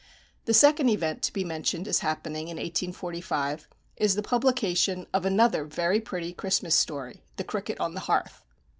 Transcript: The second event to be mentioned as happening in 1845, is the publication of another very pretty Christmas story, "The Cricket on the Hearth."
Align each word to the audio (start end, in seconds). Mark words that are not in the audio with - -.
The 0.45 0.53
second 0.55 0.89
event 0.89 1.21
to 1.21 1.31
be 1.31 1.43
mentioned 1.43 1.87
as 1.87 1.99
happening 1.99 2.47
in 2.47 2.57
1845, 2.57 3.67
is 3.97 4.15
the 4.15 4.23
publication 4.23 5.05
of 5.13 5.27
another 5.27 5.63
very 5.63 6.01
pretty 6.01 6.33
Christmas 6.33 6.73
story, 6.73 7.21
"The 7.35 7.43
Cricket 7.43 7.79
on 7.79 7.93
the 7.93 7.99
Hearth." 7.99 8.43